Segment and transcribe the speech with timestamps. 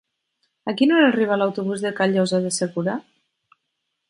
[0.71, 2.97] A quina hora arriba l'autobús de Callosa de Segura?